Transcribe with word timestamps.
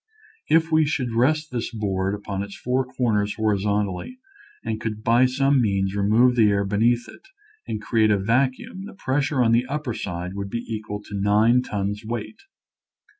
If 0.49 0.71
we 0.71 0.87
should 0.87 1.13
rest 1.13 1.51
this 1.51 1.69
board 1.71 2.15
upon 2.15 2.41
its 2.41 2.57
four 2.57 2.85
corners 2.85 3.35
horizontally 3.35 4.17
and 4.65 4.81
could 4.81 5.03
by 5.03 5.27
some 5.27 5.61
means 5.61 5.95
remove 5.95 6.35
the 6.35 6.49
air 6.49 6.65
beneath 6.65 7.07
it 7.07 7.27
and 7.67 7.79
create 7.79 8.09
a 8.09 8.17
vacuum 8.17 8.85
the 8.85 8.95
pressure 8.95 9.43
on 9.43 9.51
the 9.51 9.67
upper 9.67 9.93
side 9.93 10.33
would 10.33 10.49
be 10.49 10.65
equal 10.67 11.03
to 11.03 11.13
nine 11.21 11.61
tons 11.61 12.03
weight. 12.03 12.41